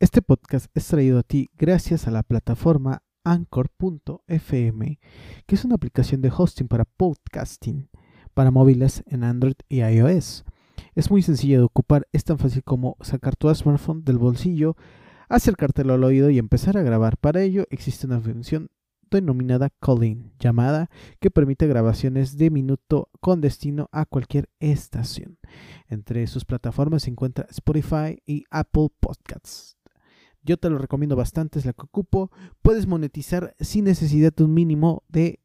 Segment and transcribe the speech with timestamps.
[0.00, 5.00] Este podcast es traído a ti gracias a la plataforma Anchor.fm,
[5.44, 7.88] que es una aplicación de hosting para podcasting
[8.32, 10.44] para móviles en Android y iOS.
[10.94, 14.76] Es muy sencillo de ocupar, es tan fácil como sacar tu smartphone del bolsillo,
[15.28, 17.16] acercártelo al oído y empezar a grabar.
[17.16, 18.70] Para ello existe una función
[19.10, 25.38] denominada Calling, llamada que permite grabaciones de minuto con destino a cualquier estación.
[25.88, 29.77] Entre sus plataformas se encuentra Spotify y Apple Podcasts.
[30.42, 32.30] Yo te lo recomiendo bastante, es la que ocupo.
[32.62, 35.40] Puedes monetizar sin necesidad de un mínimo de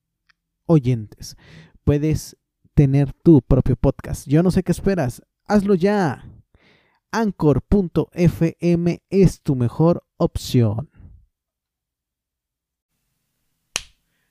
[0.66, 1.35] oyentes.
[1.83, 2.38] Puedes
[2.73, 4.27] tener tu propio podcast.
[4.27, 5.21] Yo no sé qué esperas.
[5.45, 6.25] Hazlo ya.
[7.11, 10.89] Anchor.fm es tu mejor opción.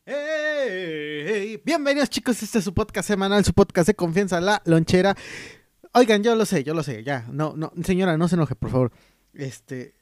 [0.05, 5.17] Hey, bienvenidos chicos, este es su podcast semanal, su podcast de confianza, La Lonchera.
[5.95, 7.29] Oigan, yo lo sé, yo lo sé, ya.
[7.31, 8.93] No, no, señora, no se enoje, por favor.
[9.33, 9.95] Este,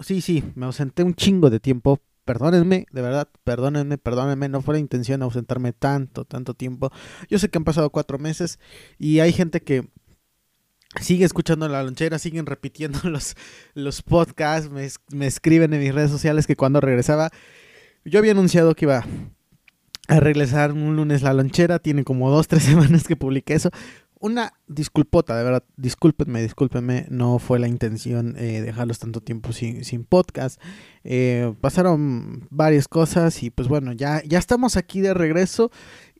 [0.00, 2.00] sí, sí, me ausenté un chingo de tiempo.
[2.24, 4.48] Perdónenme, de verdad, perdónenme, perdónenme.
[4.48, 6.90] No fue la intención ausentarme tanto, tanto tiempo.
[7.28, 8.58] Yo sé que han pasado cuatro meses
[8.98, 9.88] y hay gente que
[11.00, 13.36] sigue escuchando la lonchera, siguen repitiendo los,
[13.74, 17.30] los podcasts, me, me escriben en mis redes sociales que cuando regresaba,
[18.04, 19.04] yo había anunciado que iba
[20.08, 23.70] a regresar un lunes la lonchera, tiene como dos, tres semanas que publiqué eso.
[24.24, 29.84] Una disculpota, de verdad, discúlpenme, discúlpenme, no fue la intención eh, dejarlos tanto tiempo sin,
[29.84, 30.58] sin podcast.
[31.02, 35.70] Eh, pasaron varias cosas y pues bueno, ya, ya estamos aquí de regreso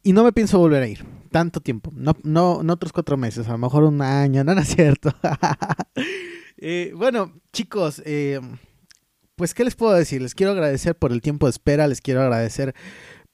[0.03, 3.49] y no me pienso volver a ir tanto tiempo, no, no, no otros cuatro meses,
[3.49, 5.11] a lo mejor un año, no, no es cierto.
[6.59, 8.03] eh, bueno, chicos,
[9.35, 12.21] pues qué les puedo decir, les quiero agradecer por el tiempo de espera, les quiero
[12.21, 12.75] agradecer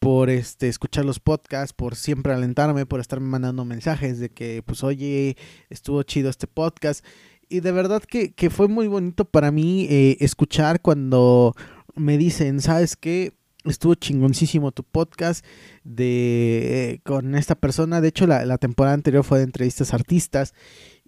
[0.01, 4.83] por este escuchar los podcasts, por siempre alentarme, por estarme mandando mensajes de que pues
[4.83, 5.37] oye,
[5.69, 7.05] estuvo chido este podcast.
[7.49, 11.55] Y de verdad que, que fue muy bonito para mí eh, escuchar cuando
[11.95, 13.35] me dicen, ¿sabes qué?
[13.65, 15.45] Estuvo chingoncísimo tu podcast
[15.85, 18.01] de eh, con esta persona.
[18.01, 20.55] De hecho, la, la temporada anterior fue de entrevistas artistas.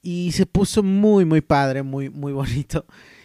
[0.02, 2.84] Y se puso muy, muy padre, muy, muy bonito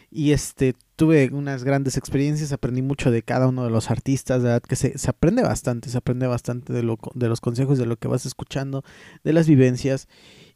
[0.09, 4.49] y este tuve unas grandes experiencias, aprendí mucho de cada uno de los artistas, de
[4.49, 7.85] verdad que se, se aprende bastante, se aprende bastante de, lo, de los consejos, de
[7.85, 8.83] lo que vas escuchando,
[9.23, 10.09] de las vivencias.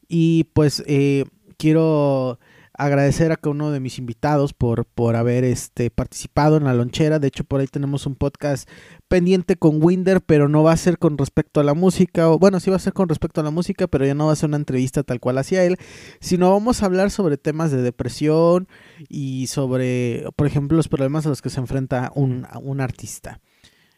[0.09, 1.25] Y pues eh,
[1.57, 2.39] quiero
[2.85, 7.19] agradecer a cada uno de mis invitados por, por haber este, participado en la lonchera.
[7.19, 8.67] De hecho, por ahí tenemos un podcast
[9.07, 12.27] pendiente con Winder, pero no va a ser con respecto a la música.
[12.27, 14.35] Bueno, sí va a ser con respecto a la música, pero ya no va a
[14.35, 15.77] ser una entrevista tal cual hacia él,
[16.19, 18.67] sino vamos a hablar sobre temas de depresión
[19.09, 23.41] y sobre, por ejemplo, los problemas a los que se enfrenta un, un artista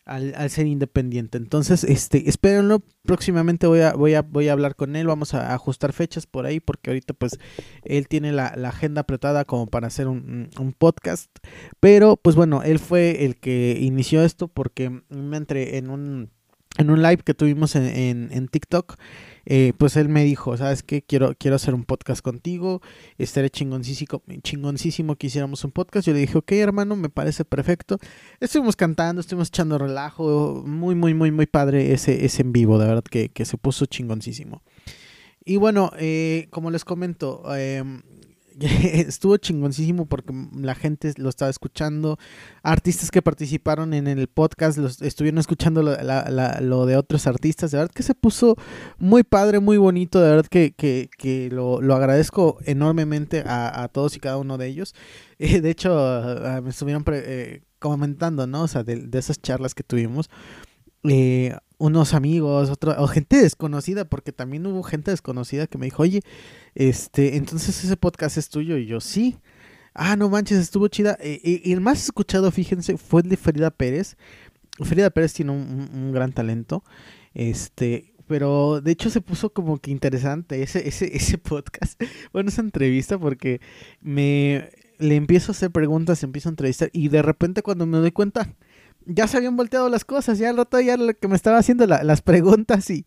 [0.05, 1.37] al, al, ser independiente.
[1.37, 2.83] Entonces, este, espérenlo.
[3.03, 5.07] Próximamente voy a, voy a, voy a hablar con él.
[5.07, 6.59] Vamos a ajustar fechas por ahí.
[6.59, 7.39] Porque ahorita, pues,
[7.83, 11.29] él tiene la, agenda apretada como para hacer un, un, podcast.
[11.79, 14.47] Pero, pues bueno, él fue el que inició esto.
[14.47, 16.31] Porque me entré en un.
[16.77, 18.95] En un live que tuvimos en, en, TikTok,
[19.45, 21.03] eh, pues él me dijo, ¿sabes qué?
[21.03, 22.81] Quiero, quiero hacer un podcast contigo,
[23.19, 26.07] estaré chingoncísimo, chingoncísimo que hiciéramos un podcast.
[26.07, 27.99] Yo le dije, ok, hermano, me parece perfecto.
[28.39, 32.87] Estuvimos cantando, estuvimos echando relajo, muy, muy, muy, muy padre ese, ese en vivo, de
[32.87, 34.63] verdad que, que se puso chingoncísimo.
[35.45, 37.83] Y bueno, eh, como les comento, eh,
[38.93, 42.17] estuvo chingoncísimo porque la gente lo estaba escuchando.
[42.61, 47.27] Artistas que participaron en el podcast los estuvieron escuchando lo, la, la, lo, de otros
[47.27, 47.71] artistas.
[47.71, 48.55] De verdad que se puso
[48.97, 50.21] muy padre, muy bonito.
[50.21, 54.57] De verdad que, que, que lo, lo, agradezco enormemente a, a, todos y cada uno
[54.57, 54.95] de ellos.
[55.39, 58.63] Eh, de hecho, uh, me estuvieron eh, comentando, ¿no?
[58.63, 60.29] O sea, de, de esas charlas que tuvimos.
[61.03, 66.03] Eh, unos amigos, otro, o gente desconocida, porque también hubo gente desconocida que me dijo,
[66.03, 66.21] oye,
[66.75, 69.37] este, entonces ese podcast es tuyo, y yo, sí.
[69.93, 71.17] Ah, no manches, estuvo chida.
[71.23, 74.17] Y, y el más escuchado, fíjense, fue el de Frida Pérez.
[74.79, 76.83] Frida Pérez tiene un, un, gran talento.
[77.33, 82.01] Este, pero de hecho se puso como que interesante ese, ese, ese podcast.
[82.33, 83.61] Bueno, esa entrevista, porque
[84.01, 88.11] me le empiezo a hacer preguntas, empiezo a entrevistar, y de repente cuando me doy
[88.11, 88.55] cuenta,
[89.05, 91.85] ya se habían volteado las cosas, ya el rato ya lo que me estaba haciendo
[91.85, 93.05] la, las preguntas y,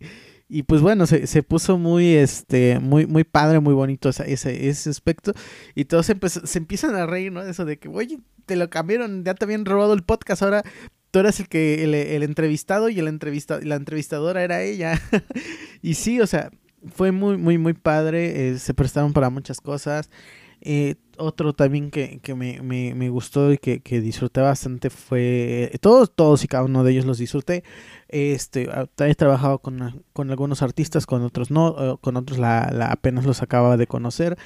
[0.49, 4.69] y pues bueno, se, se, puso muy, este, muy, muy padre, muy bonito ese, ese,
[4.69, 5.33] ese aspecto.
[5.75, 7.45] Y todos se, se empiezan a reír, ¿no?
[7.45, 10.63] De eso de que, oye, te lo cambiaron, ya te habían robado el podcast, ahora
[11.11, 15.01] tú eras el que, el, el entrevistado y el entrevista, la entrevistadora era ella.
[15.83, 16.51] y sí, o sea,
[16.95, 20.11] fue muy, muy, muy padre, eh, se prestaron para muchas cosas.
[20.61, 26.15] Eh, otro también que, que me, me, gustó y que, que, disfruté bastante fue, todos,
[26.15, 27.65] todos y cada uno de ellos los disfruté.
[28.09, 28.69] Este,
[28.99, 33.43] he trabajado con, con algunos artistas, con otros no, con otros la, la apenas los
[33.43, 34.37] acababa de conocer.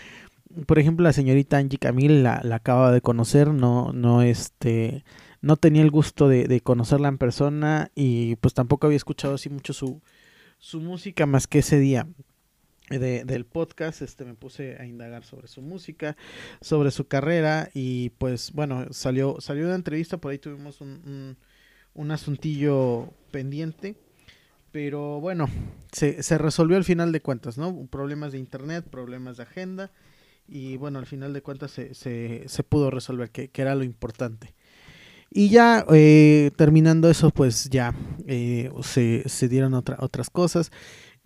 [0.67, 5.05] por ejemplo, la señorita Angie Camille la, la acaba de conocer, no, no, este,
[5.43, 9.49] no tenía el gusto de, de, conocerla en persona y pues tampoco había escuchado así
[9.51, 10.01] mucho su,
[10.59, 12.07] su música más que ese día.
[12.91, 16.17] De, del podcast, este me puse a indagar sobre su música,
[16.61, 21.37] sobre su carrera y pues bueno, salió, salió una entrevista, por ahí tuvimos un, un,
[21.95, 23.95] un asuntillo pendiente
[24.73, 25.49] pero bueno,
[25.93, 27.87] se, se, resolvió al final de cuentas, ¿no?
[27.87, 29.91] Problemas de internet, problemas de agenda,
[30.47, 33.85] y bueno, al final de cuentas se, se, se pudo resolver, que, que, era lo
[33.85, 34.55] importante.
[35.31, 37.95] Y ya eh, terminando eso, pues ya
[38.27, 40.73] eh, se, se, dieron otra, otras cosas.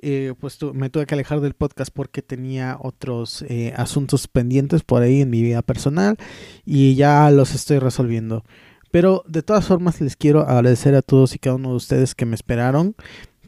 [0.06, 4.82] Eh, pues tu, me tuve que alejar del podcast porque tenía otros eh, asuntos pendientes
[4.82, 6.18] por ahí en mi vida personal
[6.66, 8.44] y ya los estoy resolviendo.
[8.90, 12.26] Pero de todas formas les quiero agradecer a todos y cada uno de ustedes que
[12.26, 12.94] me esperaron,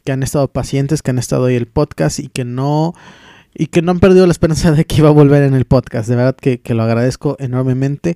[0.03, 2.95] que han estado pacientes, que han estado ahí el podcast y que no
[3.59, 6.07] y que no han perdido la esperanza de que iba a volver en el podcast.
[6.07, 8.15] De verdad que, que lo agradezco enormemente.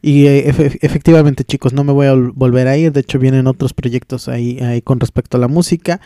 [0.00, 2.92] Y eh, efe, efectivamente, chicos, no me voy a volver a ir.
[2.92, 6.00] De hecho, vienen otros proyectos ahí, ahí con respecto a la música.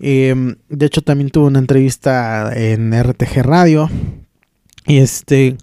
[0.00, 3.88] Eh, de hecho, también tuve una entrevista en RTG Radio.
[4.86, 5.56] Y este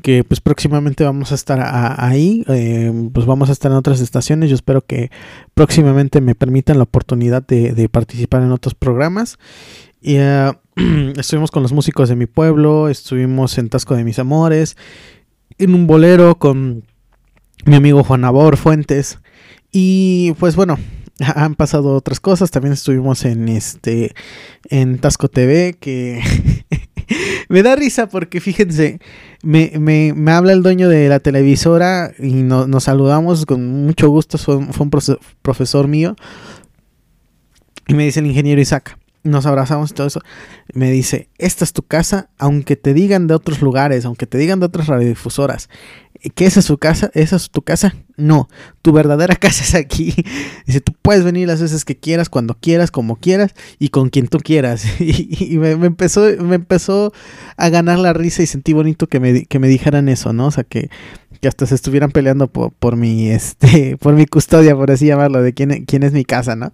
[0.00, 1.60] que pues próximamente vamos a estar
[1.96, 5.12] ahí, eh, pues vamos a estar en otras estaciones, yo espero que
[5.54, 9.38] próximamente me permitan la oportunidad de participar en otros programas
[10.02, 10.54] y uh,
[11.16, 14.76] estuvimos con los músicos de mi pueblo, estuvimos en Tasco de mis Amores,
[15.58, 16.84] en un bolero con
[17.64, 19.20] mi amigo Juan Abor Fuentes.
[19.70, 20.78] Y pues bueno,
[21.20, 22.50] han pasado otras cosas.
[22.50, 24.14] También estuvimos en este
[24.68, 26.20] en Tasco TV que
[27.48, 28.98] me da risa porque fíjense,
[29.42, 34.08] me, me, me, habla el dueño de la televisora y no, nos saludamos con mucho
[34.08, 34.36] gusto.
[34.36, 34.90] Fue, fue un
[35.42, 36.16] profesor mío.
[37.86, 40.20] Y me dice el ingeniero Isaac nos abrazamos y todo eso.
[40.72, 44.60] Me dice, esta es tu casa, aunque te digan de otros lugares, aunque te digan
[44.60, 45.68] de otras radiodifusoras,
[46.34, 47.94] que esa es su casa, esa es tu casa.
[48.16, 48.48] No,
[48.82, 50.14] tu verdadera casa es aquí.
[50.66, 54.28] Dice, tú puedes venir las veces que quieras, cuando quieras, como quieras y con quien
[54.28, 54.84] tú quieras.
[55.02, 57.12] Y, me, empezó, me empezó
[57.56, 60.46] a ganar la risa y sentí bonito que me, que me dijeran eso, ¿no?
[60.46, 60.88] O sea, que,
[61.40, 65.42] que hasta se estuvieran peleando por, por mi, este, por mi custodia, por así llamarlo,
[65.42, 66.70] de quién, quién es mi casa, ¿no?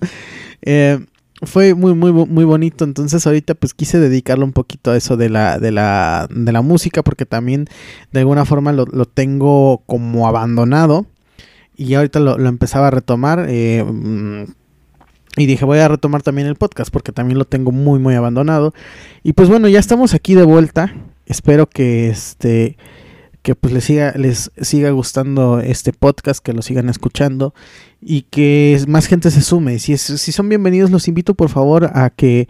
[0.63, 0.99] Eh,
[1.43, 2.85] fue muy muy muy bonito.
[2.85, 6.63] Entonces ahorita pues quise dedicarlo un poquito a eso de la de la de la
[6.63, 7.67] música porque también
[8.13, 11.07] de alguna forma lo, lo tengo como abandonado.
[11.77, 13.85] Y ahorita lo, lo empezaba a retomar eh,
[15.37, 18.75] y dije voy a retomar también el podcast porque también lo tengo muy muy abandonado.
[19.23, 20.93] Y pues bueno ya estamos aquí de vuelta.
[21.27, 22.77] Espero que este
[23.43, 27.55] que pues les siga, les siga gustando este podcast, que lo sigan escuchando
[28.01, 29.79] y que más gente se sume.
[29.79, 32.49] Si, es, si son bienvenidos, los invito por favor a que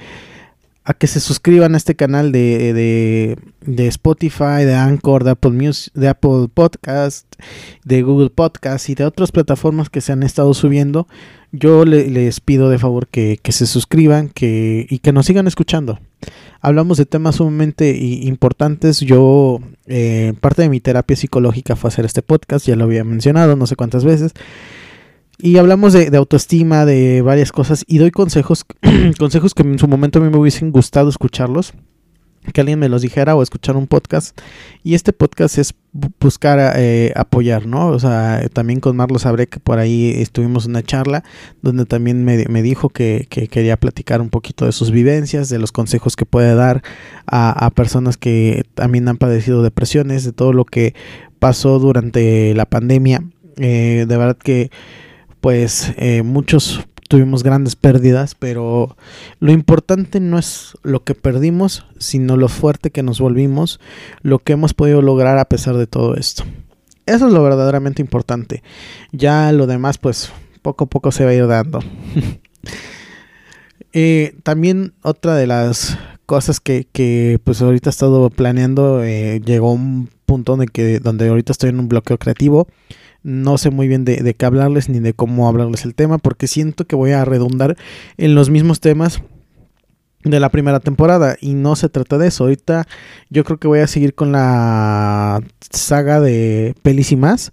[0.89, 5.51] a que se suscriban a este canal de, de, de Spotify, de Anchor, de Apple
[5.51, 7.27] Music, de Apple Podcast,
[7.85, 11.07] de Google Podcast y de otras plataformas que se han estado subiendo.
[11.53, 15.47] Yo le, les pido de favor que, que se suscriban que, y que nos sigan
[15.47, 16.01] escuchando.
[16.63, 19.01] Hablamos de temas sumamente importantes.
[19.01, 23.57] Yo, eh, parte de mi terapia psicológica fue hacer este podcast, ya lo había mencionado
[23.57, 24.33] no sé cuántas veces.
[25.41, 27.85] Y hablamos de, de, autoestima, de varias cosas.
[27.87, 28.65] Y doy consejos,
[29.19, 31.73] consejos que en su momento a mí me hubiesen gustado escucharlos.
[32.53, 34.39] Que alguien me los dijera o escuchar un podcast.
[34.83, 35.75] Y este podcast es
[36.19, 37.89] buscar eh, apoyar, ¿no?
[37.89, 41.25] O sea, también con Marlos Sabré que por ahí estuvimos una charla
[41.63, 45.59] donde también me, me dijo que, que, quería platicar un poquito de sus vivencias, de
[45.59, 46.83] los consejos que puede dar
[47.27, 50.95] a, a personas que también han padecido depresiones, de todo lo que
[51.39, 53.25] pasó durante la pandemia.
[53.57, 54.71] Eh, de verdad que
[55.49, 58.99] pues eh, muchos tuvimos grandes pérdidas, pero
[59.41, 63.81] lo importante no es lo que perdimos, sino lo fuerte que nos volvimos,
[64.21, 66.45] lo que hemos podido lograr a pesar de todo esto.
[67.07, 68.63] Eso es lo verdaderamente importante.
[69.11, 71.81] Ya lo demás, pues poco a poco se va a ir dando.
[73.95, 80.11] eh, también otra de las cosas que, pues ahorita he estado planeando, eh, llegó un
[80.27, 82.69] punto de que, donde ahorita estoy en un bloqueo creativo
[83.29, 86.87] no sé muy bien de, qué hablarles ni de cómo hablarles el tema, porque siento
[86.87, 87.77] que voy a redundar
[88.17, 89.23] en los mismos temas
[90.25, 92.45] de la primera temporada y no se trata de eso.
[92.45, 92.87] Ahorita
[93.29, 97.53] yo creo que voy a seguir con la saga de pelis y más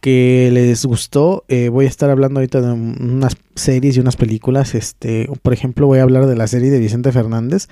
[0.00, 1.44] que les gustó.
[1.48, 4.76] Eh, voy a estar hablando ahorita de unas series y unas películas.
[4.76, 7.68] Este, por ejemplo, voy a hablar de la serie de Vicente Fernández,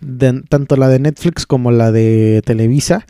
[0.00, 3.06] de, tanto la de Netflix como la de Televisa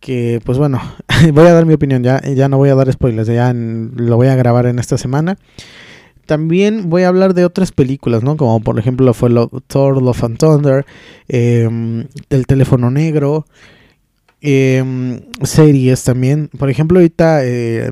[0.00, 0.80] que pues bueno,
[1.32, 4.28] voy a dar mi opinión, ya, ya no voy a dar spoilers, ya lo voy
[4.28, 5.38] a grabar en esta semana.
[6.26, 8.36] También voy a hablar de otras películas, ¿no?
[8.36, 10.86] Como por ejemplo fue lo, Thor, Love and Thunder,
[11.28, 13.46] eh, El teléfono negro.
[14.40, 16.48] Em, series también.
[16.58, 17.90] Por ejemplo, ahorita eh,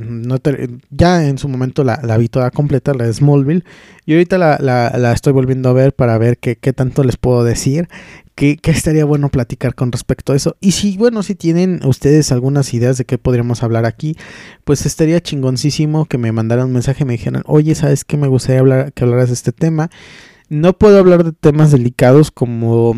[0.91, 3.65] ya en su momento la, la, vi toda completa, la de Smallville.
[4.05, 7.43] Y ahorita la, la, estoy volviendo a ver para ver qué, qué tanto les puedo
[7.43, 7.89] decir.
[8.37, 10.57] Qué, qué, estaría bueno platicar con respecto a eso.
[10.61, 14.17] Y si, bueno, si tienen ustedes algunas ideas de qué podríamos hablar aquí,
[14.65, 18.17] pues estaría chingoncísimo que me mandaran un mensaje y me dijeran, oye, ¿sabes qué?
[18.17, 19.91] Me gustaría hablar, que hablaras de este tema.
[20.49, 22.95] No puedo hablar de temas delicados como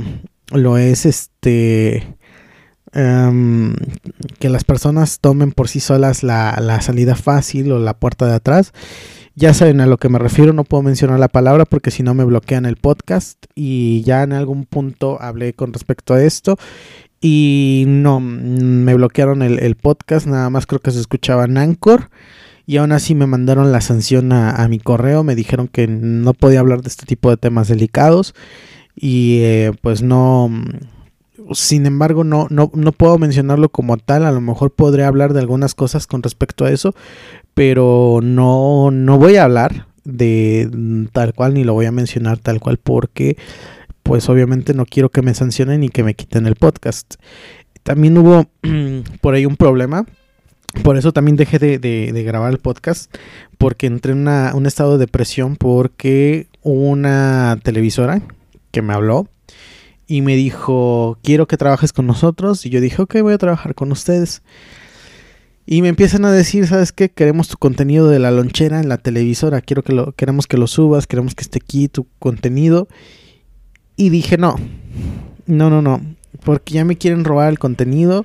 [0.52, 2.17] lo es este
[2.92, 3.74] Em,
[4.38, 8.72] que las personas tomen por sí solas la, salida fácil o la puerta de atrás.
[9.34, 12.14] Ya saben a lo que me refiero, no puedo mencionar la palabra porque si no
[12.14, 16.56] me bloquean el podcast y ya en algún punto hablé con respecto a esto
[17.20, 22.10] y no, me bloquearon el, podcast, nada más creo que se escuchaba en Anchor
[22.66, 26.60] y aún así me mandaron la sanción a, mi correo, me dijeron que no podía
[26.60, 28.34] hablar de este tipo de temas delicados
[28.96, 30.50] y eh, pues no
[31.52, 34.24] sin embargo, no, no, no puedo mencionarlo como tal.
[34.26, 36.94] A lo mejor podré hablar de algunas cosas con respecto a eso,
[37.54, 40.70] pero no, no voy a hablar de
[41.12, 43.36] tal cual ni lo voy a mencionar tal cual porque
[44.02, 47.16] pues obviamente no quiero que me sancionen y que me quiten el podcast.
[47.82, 48.46] También hubo
[49.20, 50.06] por ahí un problema.
[50.82, 53.14] Por eso también dejé de, grabar el podcast.
[53.58, 58.22] Porque entré en un estado de depresión porque una televisora
[58.70, 59.28] que me habló
[60.08, 62.64] y me dijo, quiero que trabajes con nosotros.
[62.64, 64.42] Y yo dije, ok, voy a trabajar con ustedes.
[65.66, 67.10] Y me empiezan a decir, ¿sabes qué?
[67.10, 69.60] Queremos tu contenido de la lonchera en la televisora.
[69.60, 72.88] Quiero que lo, queremos que lo subas, queremos que esté aquí tu contenido.
[73.94, 74.56] Y dije, no,
[75.44, 76.00] no, no, no.
[76.42, 78.24] Porque ya me quieren robar el contenido.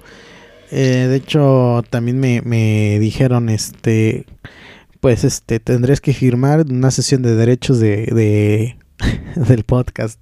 [0.71, 4.25] Eh, de hecho, también me, me dijeron, este,
[5.01, 8.77] pues, este, tendrías que firmar una sesión de derechos de, de
[9.35, 10.17] del podcast.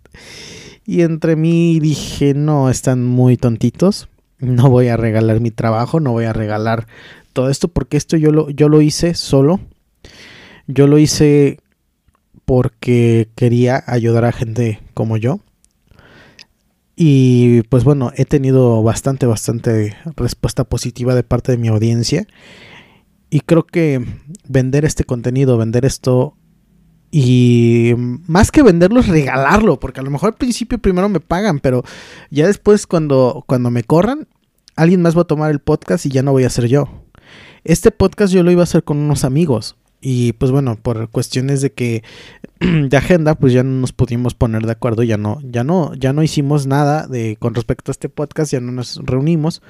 [0.91, 4.09] Y entre mí dije, no, están muy tontitos.
[4.39, 6.85] No voy a regalar mi trabajo, no voy a regalar
[7.31, 9.61] todo esto porque esto yo lo, yo lo hice solo.
[10.67, 11.59] Yo lo hice
[12.43, 15.39] porque quería ayudar a gente como yo.
[16.97, 22.27] Y pues bueno, he tenido bastante, bastante respuesta positiva de parte de mi audiencia.
[23.29, 24.05] Y creo que
[24.45, 26.35] vender este contenido, vender esto
[27.11, 27.93] y
[28.25, 31.83] más que venderlo es regalarlo, porque a lo mejor al principio primero me pagan, pero
[32.29, 34.27] ya después cuando, cuando me corran,
[34.77, 36.87] alguien más va a tomar el podcast y ya no voy a ser yo.
[37.65, 41.61] Este podcast yo lo iba a hacer con unos amigos y pues bueno, por cuestiones
[41.61, 42.03] de que
[42.59, 46.11] de agenda, pues ya no nos pudimos poner de acuerdo, ya no ya no ya
[46.11, 49.61] no hicimos nada de con respecto a este podcast, ya no nos reunimos,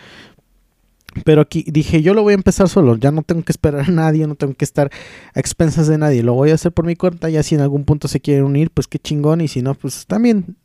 [1.26, 3.92] pero aquí dije, yo lo voy a empezar solo, ya no tengo que esperar a
[3.92, 4.92] nadie, no tengo que estar
[5.34, 7.86] a expensas de nadie, lo voy a hacer por mi cuenta, ya si en algún
[7.86, 10.56] punto se quieren unir, pues qué chingón, y si no, pues también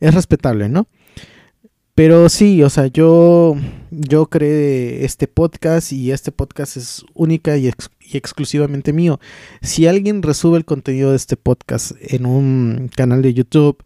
[0.00, 0.88] es respetable, ¿no?
[1.94, 3.54] Pero sí, o sea, yo,
[3.90, 9.20] yo creé este podcast y este podcast es única y, y exclusivamente mío.
[9.60, 13.84] Si alguien resube el contenido de este podcast en un canal de YouTube,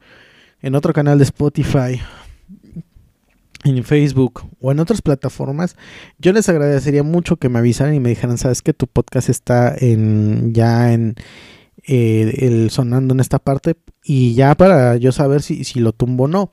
[0.62, 2.00] en otro canal de Spotify,
[3.66, 5.76] en Facebook o en otras plataformas,
[6.18, 9.74] yo les agradecería mucho que me avisaran y me dijeran, sabes que tu podcast está
[9.76, 11.16] en ya en
[11.86, 16.24] eh, el sonando en esta parte y ya para yo saber si, si lo tumbo
[16.24, 16.50] o no,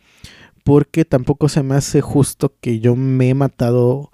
[0.64, 4.12] porque tampoco se me hace justo que yo me he matado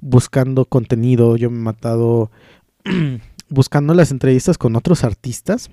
[0.00, 2.30] buscando contenido, yo me he matado
[3.48, 5.70] buscando las entrevistas con otros artistas,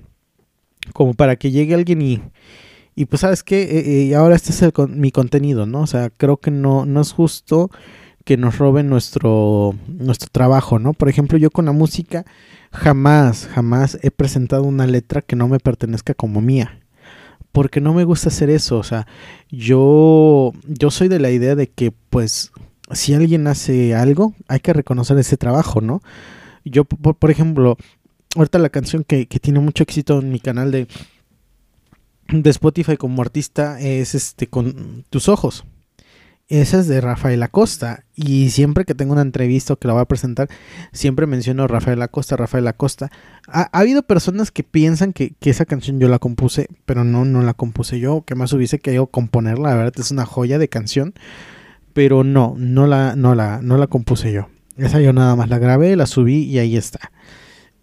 [0.94, 2.22] como para que llegue alguien y
[2.98, 3.62] y pues, ¿sabes qué?
[3.62, 5.82] Eh, eh, ahora este es mi contenido, ¿no?
[5.82, 7.70] O sea, creo que no, no es justo
[8.26, 10.94] que nos roben nuestro, nuestro trabajo, ¿no?
[10.94, 12.26] Por ejemplo, yo con la música
[12.72, 16.80] jamás, jamás he presentado una letra que no me pertenezca como mía.
[17.52, 18.80] Porque no me gusta hacer eso.
[18.80, 19.06] O sea,
[19.52, 22.52] yo, yo soy de la idea de que, pues,
[22.92, 26.02] si alguien hace algo, hay que reconocer ese trabajo, ¿no?
[26.66, 27.78] Yo, por, ejemplo,
[28.36, 30.88] ahorita la canción que, que tiene mucho éxito en mi canal de
[32.32, 35.66] de Spotify como artista es este con tus ojos.
[36.50, 38.06] Esa es de Rafael Acosta.
[38.16, 40.48] Y siempre que tengo una entrevista que la voy a presentar,
[40.94, 43.12] siempre menciono Rafael Acosta, Rafael Acosta.
[43.48, 47.54] Ha, habido personas que piensan que, esa canción yo la compuse, pero no, no la
[47.54, 48.24] compuse yo.
[48.26, 49.70] Que más hubiese querido componerla.
[49.70, 51.14] La verdad es una joya de canción.
[51.94, 54.48] Pero no, no la, no la, no la compuse yo.
[54.78, 57.12] Esa yo nada más la grabé, la subí y ahí está.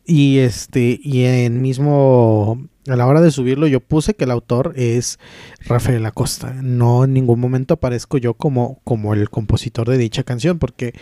[0.07, 4.75] Y este, y en mismo a la hora de subirlo yo puse que el autor
[4.77, 5.19] es
[5.61, 6.53] Rafael Acosta.
[6.63, 10.93] No en ningún momento aparezco yo como, como el compositor de dicha canción, porque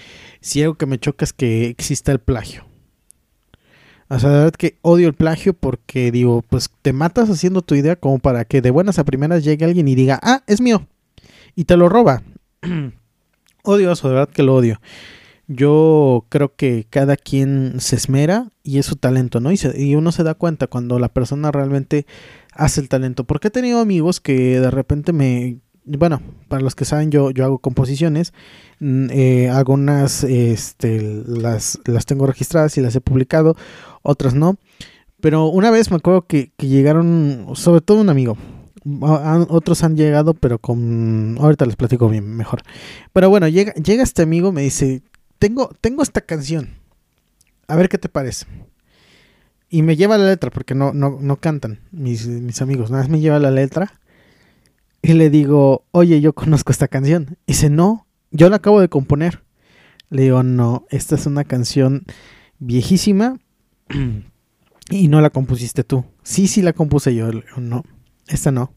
[0.41, 2.65] si algo que me choca es que exista el plagio.
[4.09, 7.75] O sea, de verdad que odio el plagio porque digo, pues te matas haciendo tu
[7.75, 10.87] idea como para que de buenas a primeras llegue alguien y diga, ah, es mío.
[11.57, 12.23] Y te lo roba.
[13.65, 14.81] Odioso, de verdad que lo odio.
[15.49, 19.53] Yo creo que cada quien se esmera y es su talento, ¿no?
[19.53, 22.07] Y, y, uno se da cuenta cuando la persona realmente
[22.53, 23.25] hace el talento.
[23.25, 25.59] Porque he tenido amigos que de repente me...
[25.85, 28.33] Bueno, para los que saben, yo, yo hago composiciones.
[28.79, 33.57] Mm, eh, algunas este, las, las tengo registradas y las he publicado,
[34.03, 34.57] otras no.
[35.21, 38.37] Pero una vez me acuerdo que, que llegaron, sobre todo un amigo,
[39.49, 41.37] otros han llegado, pero con.
[41.39, 42.63] Ahorita les platico bien, mejor.
[43.13, 45.03] Pero bueno, llega, llega este amigo, me dice:
[45.43, 46.69] tengo, tengo esta canción.
[47.67, 48.47] A ver qué te parece.
[49.69, 52.93] Y me lleva la letra, porque no, no, no cantan mis, mis amigos.
[52.93, 53.93] Nada más me lleva la letra.
[55.03, 57.39] Y le digo, oye, yo conozco esta canción.
[57.45, 59.43] Dice, no, yo la acabo de componer.
[60.11, 62.05] Le digo, no, esta es una canción
[62.61, 63.41] viejísima
[64.91, 66.05] y no la compusiste tú.
[66.23, 67.31] Sí, sí la compuse yo.
[67.57, 67.83] no.
[68.29, 68.77] Esta no.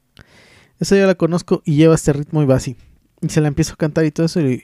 [0.79, 2.75] Esta yo la conozco y lleva este ritmo y va así.
[3.21, 4.41] Y se la empiezo a cantar y todo eso.
[4.41, 4.63] Y,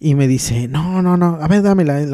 [0.00, 2.06] me dice, no, no, no, a ver, dámela.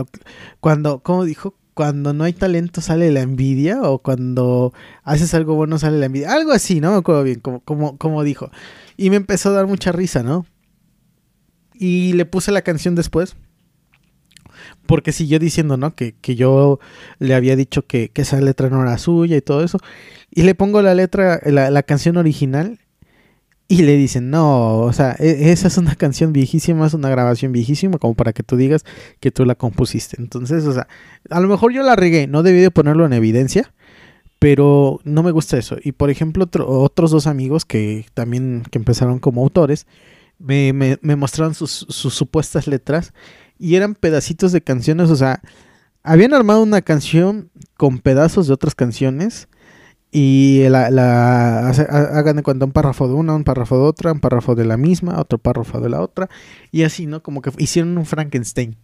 [0.61, 3.83] Cuando, como dijo, cuando no hay talento sale la envidia.
[3.83, 4.73] O cuando
[5.03, 6.33] haces algo bueno sale la envidia.
[6.33, 8.51] Algo así, no me acuerdo bien, como, como, como dijo.
[8.97, 10.47] Y me empezó a dar mucha risa, ¿no?
[11.75, 13.37] Y le puse la canción después
[14.87, 15.95] porque siguió diciendo, ¿no?
[15.95, 16.79] Que, que yo
[17.19, 19.79] le había dicho que, que, esa letra no era suya y todo eso.
[20.31, 22.79] Y le pongo la letra, la, la canción original.
[23.67, 27.53] Y le dicen, no, o sea, e, esa es una canción viejísima, es una grabación
[27.53, 28.85] viejísima, como para que tú digas
[29.21, 30.17] que tú la compusiste.
[30.21, 30.87] Entonces, o sea,
[31.31, 33.73] a lo mejor yo la regué, no debí de ponerlo en evidencia,
[34.39, 35.77] pero no me gusta eso.
[35.83, 39.87] Y por ejemplo, otros dos amigos que también que empezaron como autores,
[40.39, 43.15] me, me, me mostraron sus, sus supuestas letras
[43.59, 45.41] y eran pedacitos de canciones, o sea,
[46.03, 49.49] habían armado una canción con pedazos de otras canciones
[50.17, 54.21] y la, la hagan de cuenta un párrafo de una, un párrafo de otra, un
[54.21, 56.31] párrafo de la misma, otro párrafo de la otra
[56.71, 57.21] y así, ¿no?
[57.21, 58.77] Como que hicieron un Frankenstein.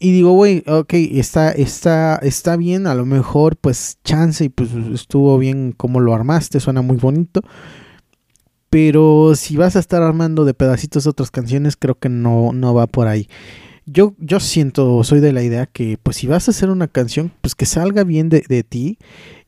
[0.00, 4.70] Y digo, güey, ok, está, está, está bien, a lo mejor pues chance y pues
[4.92, 7.42] estuvo bien como lo armaste, suena muy bonito.
[8.68, 12.88] Pero si vas a estar armando de pedacitos otras canciones, creo que no, no va
[12.88, 13.28] por ahí
[13.86, 17.32] yo, yo siento, soy de la idea que pues si vas a hacer una canción,
[17.40, 18.98] pues que salga bien de, ti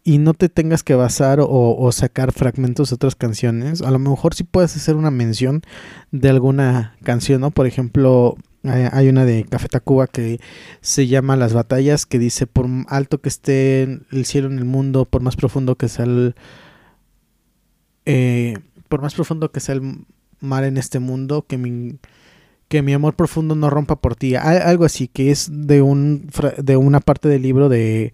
[0.04, 3.82] y no te tengas que basar o, sacar fragmentos de otras canciones.
[3.82, 5.62] A lo mejor sí puedes hacer una mención
[6.12, 7.50] de alguna canción, ¿no?
[7.50, 10.40] Por ejemplo, hay una de Café Tacuba que
[10.80, 15.04] se llama Las Batallas, que dice, por alto que esté el cielo en el mundo,
[15.04, 16.34] por más profundo que sea el...
[18.06, 18.56] Eh,
[18.88, 20.06] por más profundo que sea el
[20.40, 21.98] mar en este mundo, que mi
[22.68, 24.36] que mi amor profundo no rompa por ti.
[24.36, 26.28] Algo así, que es de, un,
[26.58, 28.12] de una parte del libro de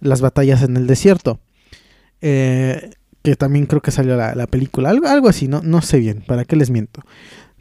[0.00, 1.38] las batallas en el desierto.
[2.22, 2.90] Eh,
[3.22, 4.90] que también creo que salió la, película.
[4.90, 7.02] Algo, algo así, no, no sé bien, ¿para qué les miento?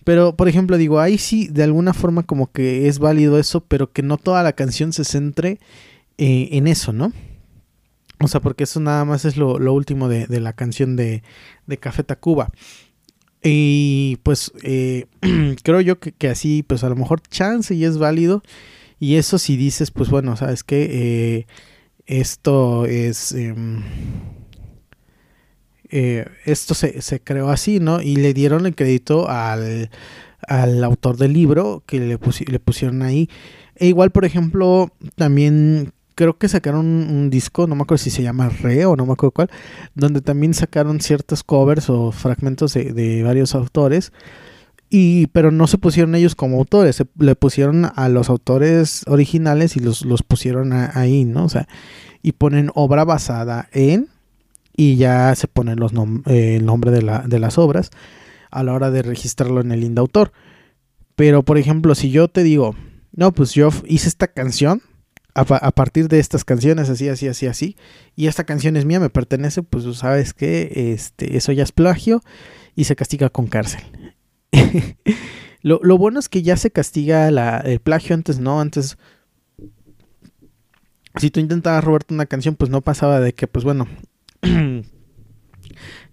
[0.05, 3.91] Pero, por ejemplo, digo, ahí sí, de alguna forma como que es válido eso, pero
[3.91, 5.59] que no toda la canción se centre
[6.17, 7.11] eh, en eso, ¿no?
[8.21, 11.23] O sea, porque eso nada más es lo, último de, de, la canción de,
[11.67, 12.49] de Café Tacuba.
[13.43, 15.05] Y pues eh,
[15.63, 18.43] creo yo que, así, pues a lo mejor chance y es válido.
[18.99, 21.47] Y eso si dices, pues bueno, sabes que eh,
[22.05, 23.31] esto es...
[23.31, 23.83] Em,
[25.91, 27.99] eh, esto se, se, creó así, ¿no?
[28.01, 29.89] Y le dieron el crédito al,
[30.47, 33.29] al autor del libro que le, le pusieron ahí.
[33.75, 38.21] E igual, por ejemplo, también creo que sacaron un, disco, no me acuerdo si se
[38.21, 39.49] llama Re o no me acuerdo cuál,
[39.95, 44.11] donde también sacaron ciertos covers o fragmentos de, varios autores.
[44.89, 49.77] Y, pero no se pusieron ellos como autores, se, le pusieron a los autores originales
[49.77, 51.45] y los, los pusieron ahí, ¿no?
[51.45, 51.69] O sea,
[52.21, 54.09] y ponen obra basada en,
[54.75, 55.93] y ya se pone los
[56.25, 57.91] eh, el nombre de, la, de las obras
[58.51, 60.33] a la hora de registrarlo en el indautor.
[61.15, 62.75] Pero, por ejemplo, si yo te digo,
[63.13, 64.81] no, pues yo hice esta canción,
[65.33, 67.77] a, partir de estas canciones, así, así, así, así,
[68.15, 72.21] y esta canción es mía, me pertenece, pues sabes que este, eso ya es plagio
[72.75, 73.81] y se castiga con cárcel.
[75.61, 78.97] lo, bueno es que ya se castiga el plagio, antes no, antes...
[81.15, 83.87] Si tú intentabas robarte una canción, pues no pasaba de que, pues bueno,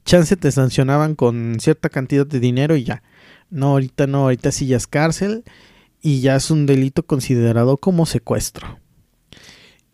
[0.04, 3.02] chance te sancionaban con cierta cantidad de dinero y ya.
[3.50, 5.44] No, ahorita no, ahorita sí ya es cárcel
[6.00, 8.80] y ya es un delito considerado como secuestro.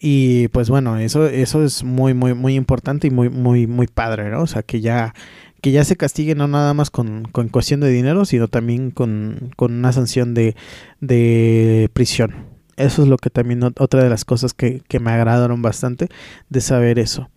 [0.05, 4.31] Y pues bueno, eso, eso es muy, muy, muy importante y muy, muy, muy padre,
[4.31, 4.43] ¿no?
[4.43, 5.15] O sea, que ya,
[5.61, 9.53] que ya se castigue no nada más con, con cuestión de dinero, sino también con,
[9.55, 10.57] con una sanción de,
[11.01, 12.35] de prisión.
[12.77, 16.09] Eso es lo que también otra de las cosas que, que me agradaron bastante
[16.51, 17.31] de saber eso.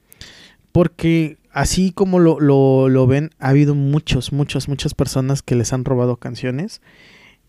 [0.71, 5.71] Porque así como lo, lo, lo ven, ha habido muchos, muchas, muchas personas que les
[5.71, 6.81] han robado canciones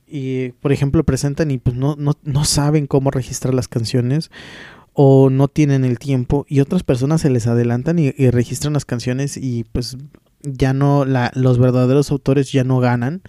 [0.06, 4.30] y por ejemplo presentan y pues no, no, no saben cómo registrar las canciones
[4.98, 9.36] o no tienen el tiempo y otras personas se les adelantan y, registran las canciones
[9.36, 9.98] y pues
[10.42, 13.20] ya no la, los verdaderos autores ya no ganan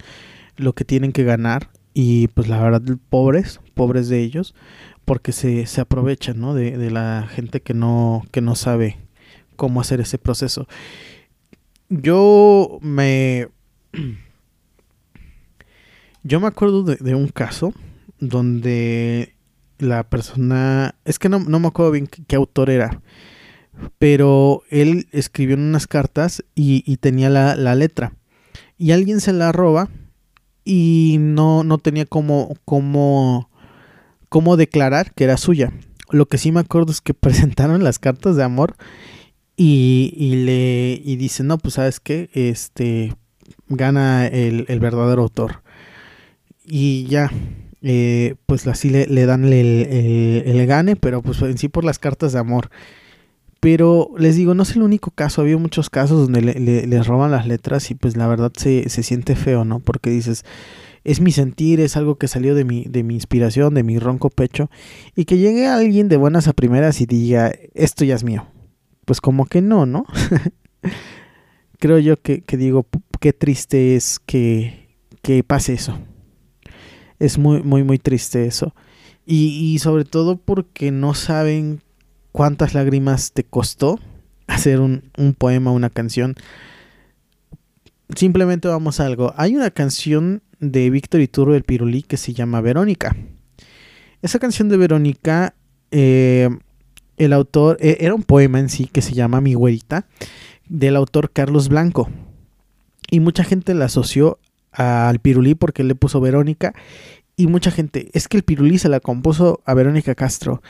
[0.56, 4.54] lo que tienen que ganar y pues la verdad pobres pobres de ellos
[5.04, 6.54] porque se, se aprovechan ¿no?
[6.54, 8.96] de, de, la gente que no que no sabe
[9.56, 10.66] cómo hacer ese proceso
[11.90, 13.48] yo me
[16.22, 17.74] yo me acuerdo de, un caso
[18.20, 19.34] donde
[19.78, 23.00] la persona, es que no, me acuerdo bien qué, autor era,
[23.98, 28.14] pero él escribió en unas cartas y, tenía la, letra.
[28.76, 29.88] Y alguien se la roba
[30.64, 33.50] y no, no tenía como, como,
[34.28, 35.72] cómo declarar que era suya.
[36.10, 38.76] Lo que sí me acuerdo es que presentaron las cartas de amor
[39.56, 43.14] y, y le y dice, no, pues sabes qué, este
[43.68, 45.62] gana el, el verdadero autor
[46.68, 47.30] y ya,
[47.82, 52.32] eh, pues así le, dan el, el, gane, pero pues en sí por las cartas
[52.32, 52.70] de amor.
[53.60, 57.32] Pero les digo, no es el único caso, había muchos casos donde le, les roban
[57.32, 59.80] las letras y pues la verdad se, se, siente feo, ¿no?
[59.80, 60.44] Porque dices,
[61.02, 64.30] es mi sentir, es algo que salió de mi, de mi inspiración, de mi ronco
[64.30, 64.70] pecho,
[65.16, 68.46] y que llegue alguien de buenas a primeras y diga, esto ya es mío.
[69.04, 70.04] Pues como que no, ¿no?
[71.80, 72.86] Creo yo que, que digo,
[73.20, 74.88] qué triste es que,
[75.22, 75.98] que pase eso
[77.18, 78.74] es muy, muy, muy triste eso.
[79.26, 81.82] Y, sobre todo porque no saben
[82.32, 84.00] cuántas lágrimas te costó
[84.46, 86.34] hacer un, un poema, una canción.
[88.16, 89.34] Simplemente vamos a algo.
[89.36, 93.14] Hay una canción de Víctor Iturro del Pirulí que se llama Verónica.
[94.22, 95.54] Esa canción de Verónica,
[95.90, 96.48] eh,
[97.18, 100.06] el autor, eh, era un poema en sí que se llama Mi güerita,
[100.68, 102.08] del autor Carlos Blanco.
[103.10, 104.38] Y mucha gente la asoció
[104.72, 106.74] al Pirulí porque le puso Verónica.
[107.36, 110.62] Y mucha gente, es que el Pirulí se la compuso a Verónica Castro.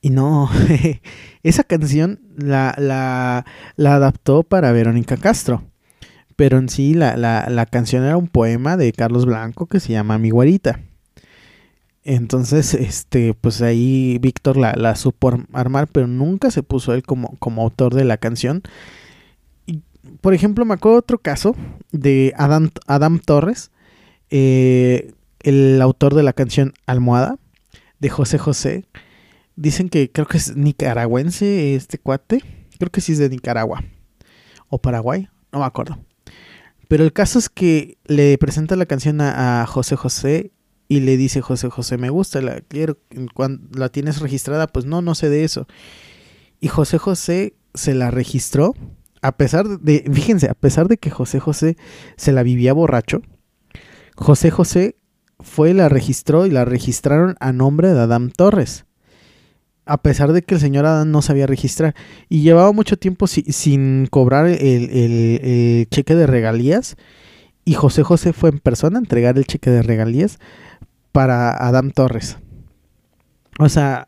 [0.00, 0.48] Y no,
[1.42, 3.44] esa canción la, la,
[3.94, 5.64] adaptó para Verónica Castro.
[6.36, 10.18] Pero en sí la, la, canción era un poema de Carlos Blanco que se llama
[10.18, 10.80] Mi Guarita.
[12.04, 17.36] Entonces, este, pues ahí Víctor la, la supo armar, pero nunca se puso él como,
[17.38, 18.62] como autor de la canción
[20.20, 21.54] por ejemplo, me acuerdo otro caso
[21.92, 23.70] de Adam, Torres,
[24.30, 27.38] eh, el autor de la canción Almohada,
[28.00, 28.84] de José José.
[29.56, 32.42] Dicen que creo que es nicaragüense este cuate.
[32.78, 33.82] Creo que sí es de Nicaragua.
[34.68, 35.98] O Paraguay, no me acuerdo.
[36.88, 40.52] Pero el caso es que le presenta la canción a, José José
[40.88, 42.98] y le dice José José, me gusta, la quiero,
[43.34, 45.66] cuando la tienes registrada, pues no, no sé de eso.
[46.60, 48.74] Y José José se la registró
[49.26, 51.76] a pesar de, fíjense, a pesar de que José José
[52.16, 53.22] se la vivía borracho,
[54.14, 54.96] José José
[55.40, 58.86] fue, la registró y la registraron a nombre de Adam Torres.
[59.84, 61.96] A pesar de que el señor Adam no sabía registrar.
[62.28, 66.96] Y llevaba mucho tiempo sin cobrar el, cheque de regalías.
[67.64, 70.38] Y José José fue en persona a entregar el cheque de regalías
[71.10, 72.38] para Adam Torres.
[73.58, 74.06] O sea,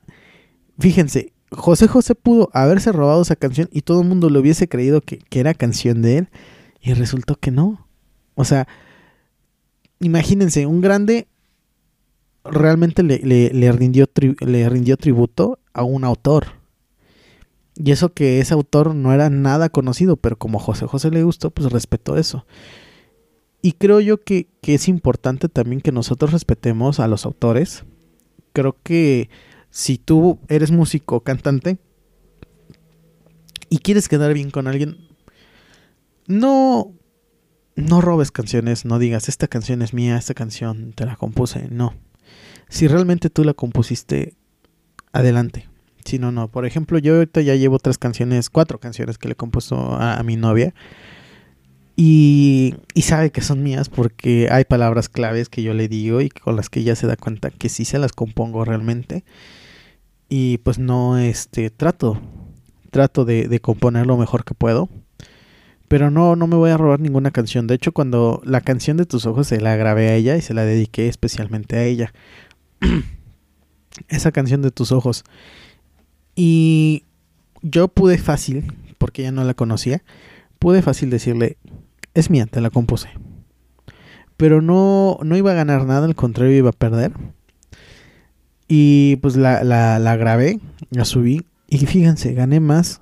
[0.78, 5.00] fíjense, José José pudo haberse robado esa canción y todo el mundo le hubiese creído
[5.00, 6.28] que, era canción de él
[6.80, 7.86] y resultó que no.
[8.34, 8.68] O sea,
[10.00, 11.26] imagínense, un grande
[12.44, 14.06] realmente le, le, rindió,
[14.40, 16.58] le rindió tributo a un autor.
[17.76, 21.50] Y eso que ese autor no era nada conocido, pero como José José le gustó,
[21.50, 22.44] pues respetó eso.
[23.62, 27.84] Y creo yo que, que es importante también que nosotros respetemos a los autores.
[28.52, 29.30] Creo que
[29.70, 31.78] si tú eres músico, cantante,
[33.70, 34.96] y quieres quedar bien con alguien,
[36.26, 36.92] no,
[37.76, 41.94] no robes canciones, no digas, esta canción es mía, esta canción te la compuse, no.
[42.68, 44.34] Si realmente tú la compusiste,
[45.12, 45.68] adelante.
[46.04, 46.48] Si no, no.
[46.48, 50.22] Por ejemplo, yo ahorita ya llevo tres canciones, cuatro canciones que le he compuesto a,
[50.22, 50.74] mi novia.
[51.96, 56.28] Y, y, sabe que son mías porque hay palabras claves que yo le digo y
[56.28, 59.24] con las que ella se da cuenta que sí se las compongo realmente
[60.28, 62.20] y pues no este trato
[62.90, 64.88] trato de, de, componer lo mejor que puedo
[65.88, 67.66] pero no no me voy a robar ninguna canción.
[67.66, 70.54] De hecho cuando la canción de tus ojos se la grabé a ella y se
[70.54, 72.12] la dediqué especialmente a ella
[74.08, 75.24] esa canción de tus ojos.
[76.36, 77.04] Y
[77.62, 80.02] yo pude fácil porque ya no la conocía
[80.58, 81.56] pude fácil decirle
[82.14, 83.08] es mía te la compuse
[84.36, 87.12] pero no no iba a ganar nada al contrario iba a perder
[88.68, 91.44] y pues la, la, la grabé, la subí.
[91.68, 93.00] Y fíjense, gané más.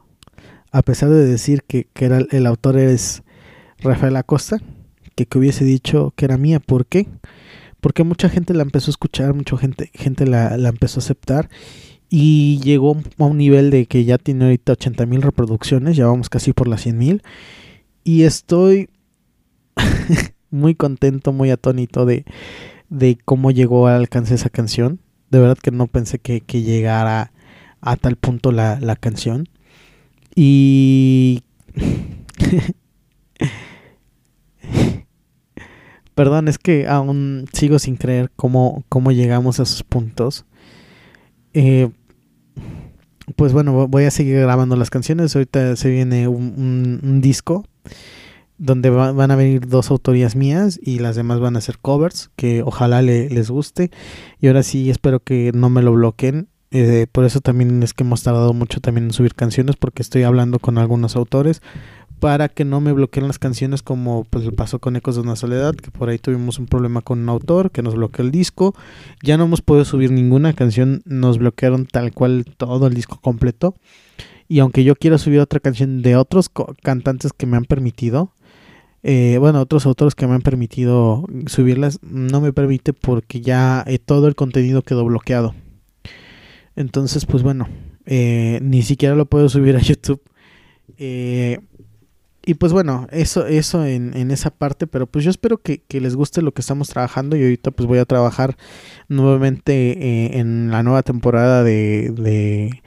[0.73, 3.23] A pesar de decir que, que era, el autor es
[3.79, 4.61] Rafael Acosta.
[5.15, 6.61] Que, que hubiese dicho que era mía.
[6.61, 7.09] ¿Por qué?
[7.87, 11.49] porque mucha gente la empezó a escuchar, mucha gente, gente la, la empezó a aceptar
[12.09, 16.29] y llegó a un nivel de que ya tiene ahorita 80 mil reproducciones, ya vamos
[16.29, 17.23] casi por las 100 mil
[18.03, 18.91] y estoy
[20.51, 22.25] muy contento, muy atónito de,
[22.89, 24.99] de cómo llegó al alcance esa canción.
[25.37, 27.31] De verdad que no pensé que, que llegara
[27.83, 29.51] a tal punto la, la canción.
[30.35, 31.43] Y...
[36.15, 40.47] Perdón, es que aún sigo sin creer cómo, cómo llegamos a esos puntos.
[41.53, 41.91] Eh,
[43.37, 45.37] pues bueno, voy a seguir grabando las canciones.
[45.37, 47.67] Ahorita se viene un, un, disco
[48.59, 52.63] donde van a venir dos autorías mías y las demás van a ser covers que
[52.63, 53.91] ojalá les guste.
[54.41, 56.49] Y ahora sí espero que no me lo bloqueen.
[56.73, 60.25] Eh, por eso también es que hemos tardado mucho también en subir canciones porque estoy
[60.25, 61.63] hablando con algunos autores
[62.21, 65.75] para que no me bloqueen las canciones como pues pasó con Ecos de una Soledad,
[65.75, 68.75] que por ahí tuvimos un problema con un autor que nos bloqueó el disco.
[69.23, 73.75] Ya no hemos podido subir ninguna canción, nos bloquearon tal cual todo el disco completo.
[74.49, 76.51] Y aunque yo quiero subir otra canción de otros
[76.83, 78.33] cantantes que me han permitido,
[79.03, 83.99] eh, bueno, otros autores que me han permitido subirlas, no me permite porque ya eh,
[83.99, 85.55] todo el contenido quedó bloqueado.
[86.75, 87.69] Entonces, pues bueno,
[88.05, 90.21] eh, ni siquiera lo puedo subir a YouTube.
[92.49, 96.01] Y pues bueno, eso, eso en, en, esa parte, pero pues yo espero que, que,
[96.01, 98.57] les guste lo que estamos trabajando y ahorita pues voy a trabajar
[99.09, 102.83] nuevamente en la nueva temporada de, de,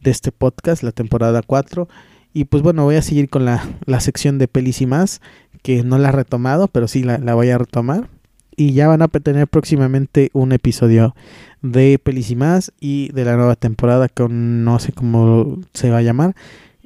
[0.00, 1.88] de, este podcast, la temporada 4.
[2.32, 5.20] Y pues bueno, voy a seguir con la, la sección de pelis y más,
[5.64, 8.10] que no la he retomado, pero sí la, la voy a retomar.
[8.54, 11.16] Y ya van a tener próximamente un episodio
[11.62, 15.98] de pelis y más y de la nueva temporada que no sé cómo se va
[15.98, 16.36] a llamar.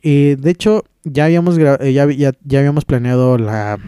[0.02, 3.78] Eh, de hecho, ya habíamos, eh, ya, ya, ya, habíamos planeado la,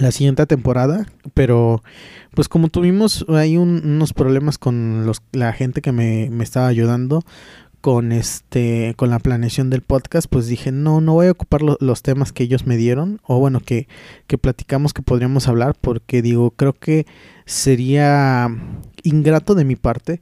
[0.00, 1.84] la siguiente temporada, pero
[2.34, 6.66] pues como tuvimos ahí un, unos problemas con los, la gente que me, me estaba
[6.66, 7.22] ayudando
[7.80, 11.76] con este con la planeación del podcast pues dije no no voy a ocupar lo,
[11.80, 13.88] los temas que ellos me dieron o bueno que,
[14.26, 17.06] que platicamos que podríamos hablar porque digo creo que
[17.46, 18.48] sería
[19.02, 20.20] ingrato de mi parte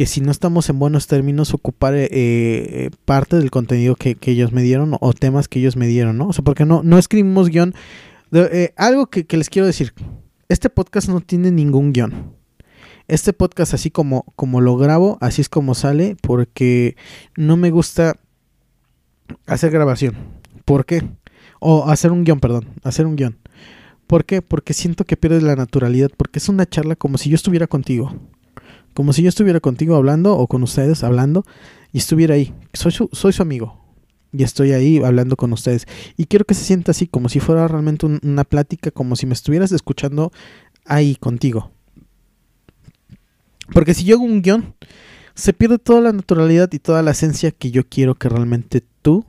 [0.00, 4.30] que si no estamos en buenos términos ocupar eh, eh, parte del contenido que, que,
[4.30, 6.28] ellos me dieron o temas que ellos me dieron, ¿no?
[6.28, 7.74] O sea, porque no, no escribimos guion.
[8.30, 9.92] De, eh, algo que, que, les quiero decir,
[10.48, 12.39] este podcast no tiene ningún guion.
[13.10, 16.96] Este podcast así como, como lo grabo, así es como sale, porque
[17.36, 18.16] no me gusta
[19.46, 20.14] hacer grabación.
[20.64, 21.02] ¿Por qué?
[21.58, 23.38] O hacer un guion, perdón, hacer un guion.
[24.06, 24.42] ¿Por qué?
[24.42, 28.14] Porque siento que pierdes la naturalidad, porque es una charla como si yo estuviera contigo
[28.94, 31.44] como si yo estuviera contigo hablando o con ustedes hablando
[31.92, 32.54] y estuviera ahí.
[32.72, 33.80] Soy su, soy su amigo
[34.32, 35.86] y estoy ahí hablando con ustedes.
[36.16, 39.26] Y quiero que se sienta así, como si fuera realmente un, una plática, como si
[39.26, 40.32] me estuvieras escuchando
[40.84, 41.70] ahí contigo.
[43.72, 44.74] Porque si yo hago un guion,
[45.34, 49.24] se pierde toda la naturalidad y toda la esencia que yo quiero que realmente tú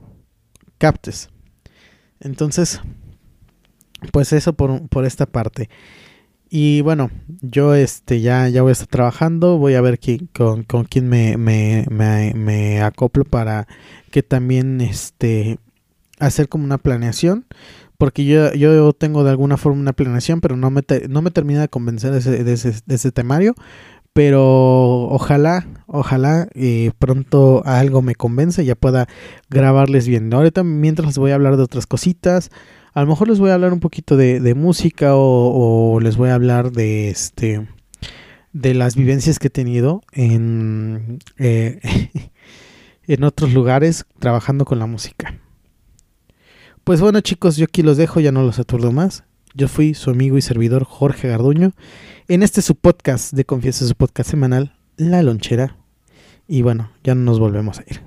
[0.78, 1.30] captes.
[2.20, 2.80] Entonces,
[4.12, 5.68] pues eso por, por esta parte.
[6.54, 10.64] Y bueno, yo este ya, ya voy a estar trabajando, voy a ver quién, con,
[10.64, 13.66] con quién me, me, me, me, acoplo para
[14.10, 15.58] que también este
[16.18, 17.46] hacer como una planeación.
[17.96, 21.60] Porque yo, yo tengo de alguna forma una planeación, pero no me, no me termina
[21.62, 23.54] de convencer ese, de ese, de ese temario.
[24.12, 29.08] Pero ojalá, ojalá eh, pronto algo me convence y ya pueda
[29.48, 30.32] grabarles bien.
[30.32, 32.50] Ahorita mientras les voy a hablar de otras cositas.
[32.92, 36.28] A lo mejor les voy a hablar un poquito de, de música o, les voy
[36.28, 37.66] a hablar de este
[38.52, 41.80] de las vivencias que he tenido en, eh,
[43.06, 45.38] en otros lugares trabajando con la música.
[46.84, 49.24] Pues bueno chicos, yo aquí los dejo, ya no los aturdo más.
[49.54, 51.72] Yo fui su amigo y servidor Jorge Garduño
[52.28, 55.76] en este su podcast de Confianza, su podcast semanal, La Lonchera.
[56.48, 58.00] Y bueno, ya no nos volvemos a ir.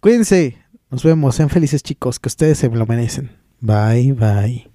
[0.00, 0.58] Cuídense,
[0.90, 3.30] nos vemos, sean felices chicos, que ustedes se lo merecen.
[3.60, 4.71] Bye, bye.